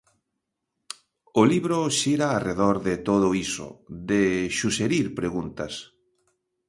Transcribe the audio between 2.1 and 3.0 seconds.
arredor de